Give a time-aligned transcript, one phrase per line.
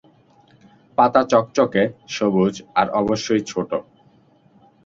[0.97, 1.83] পাতা চকচকে,
[2.15, 3.71] সবুজ আর অবশ্যই ছোট।